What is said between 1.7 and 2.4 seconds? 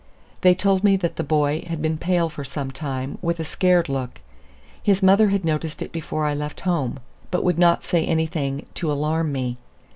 been pale